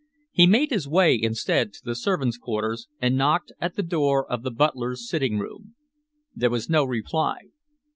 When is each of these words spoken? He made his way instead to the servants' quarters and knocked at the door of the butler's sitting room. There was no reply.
He 0.31 0.47
made 0.47 0.71
his 0.71 0.87
way 0.87 1.13
instead 1.13 1.73
to 1.73 1.85
the 1.85 1.93
servants' 1.93 2.39
quarters 2.39 2.87
and 2.99 3.15
knocked 3.15 3.51
at 3.61 3.75
the 3.75 3.83
door 3.83 4.25
of 4.25 4.41
the 4.41 4.49
butler's 4.49 5.07
sitting 5.07 5.37
room. 5.37 5.75
There 6.35 6.49
was 6.49 6.67
no 6.71 6.83
reply. 6.83 7.37